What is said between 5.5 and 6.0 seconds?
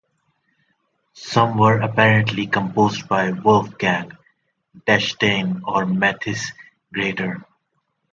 or